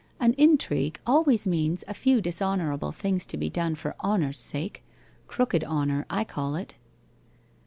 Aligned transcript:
An 0.19 0.33
intrigue 0.35 0.99
always 1.05 1.45
means 1.45 1.83
a 1.87 1.93
few 1.93 2.23
dishon 2.23 2.57
ourable 2.59 2.91
things 2.91 3.23
to 3.27 3.37
be 3.37 3.51
done 3.51 3.75
for 3.75 3.95
honour's 4.03 4.39
6ake— 4.39 4.77
crooked 5.27 5.63
honour, 5.63 6.07
I 6.09 6.23
call 6.23 6.55
it! 6.55 6.73